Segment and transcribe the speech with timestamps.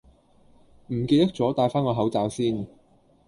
[0.87, 2.65] 唔記得咗帶返個口罩先